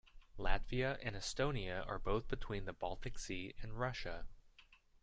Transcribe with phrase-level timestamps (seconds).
[0.39, 4.25] Latvia and Estonia are both between the Baltic Sea and Russia.